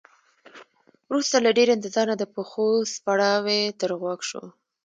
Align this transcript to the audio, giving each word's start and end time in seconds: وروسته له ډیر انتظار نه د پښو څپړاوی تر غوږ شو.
وروسته 1.09 1.35
له 1.45 1.49
ډیر 1.57 1.67
انتظار 1.75 2.05
نه 2.11 2.15
د 2.19 2.23
پښو 2.33 2.67
څپړاوی 2.93 3.61
تر 3.79 3.91
غوږ 3.99 4.19
شو. 4.29 4.43